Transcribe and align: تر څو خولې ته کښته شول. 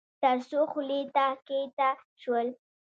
تر 0.21 0.37
څو 0.49 0.59
خولې 0.71 1.01
ته 1.15 1.25
کښته 1.47 1.89
شول. 2.21 2.47